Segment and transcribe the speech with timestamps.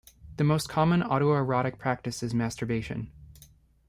[0.37, 3.11] The most common autoerotic practice is masturbation.